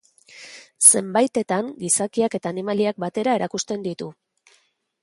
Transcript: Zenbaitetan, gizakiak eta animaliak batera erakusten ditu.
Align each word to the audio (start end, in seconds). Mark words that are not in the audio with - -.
Zenbaitetan, 0.91 1.69
gizakiak 1.83 2.39
eta 2.41 2.53
animaliak 2.55 3.05
batera 3.07 3.39
erakusten 3.43 3.87
ditu. 3.89 4.11